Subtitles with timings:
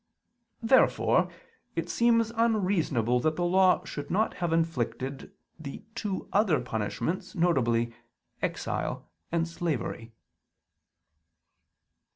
[0.63, 1.29] Therefore
[1.75, 7.89] it seems unreasonable that the Law should not have inflicted the two other punishments, viz.
[8.41, 10.11] "exile" and "slavery."